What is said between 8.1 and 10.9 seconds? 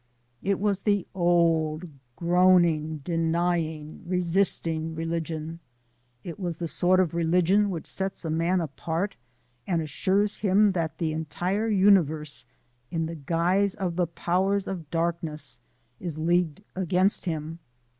a man apart and assures him